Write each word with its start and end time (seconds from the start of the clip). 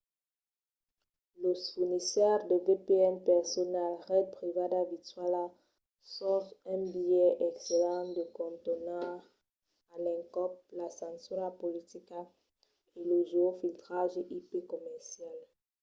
los 1.43 1.59
fornisseires 1.73 2.47
de 2.49 2.57
vpn 2.67 3.15
personals 3.29 4.03
ret 4.11 4.27
privada 4.37 4.79
virtuala 4.93 5.45
son 6.15 6.43
un 6.73 6.81
biais 6.93 7.37
excellent 7.49 8.07
de 8.17 8.23
contornar 8.39 9.11
a 9.93 9.95
l'encòp 10.03 10.51
la 10.79 10.87
censura 11.01 11.47
politica 11.63 12.19
e 12.97 12.99
lo 13.09 13.17
geofiltratge 13.31 14.21
ip 14.37 14.43
comercial 14.73 15.37